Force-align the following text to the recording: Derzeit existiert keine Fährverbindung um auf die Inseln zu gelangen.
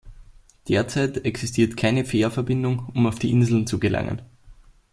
Derzeit 0.67 1.25
existiert 1.25 1.77
keine 1.77 2.03
Fährverbindung 2.05 2.91
um 2.95 3.05
auf 3.05 3.19
die 3.19 3.29
Inseln 3.29 3.67
zu 3.67 3.79
gelangen. 3.79 4.23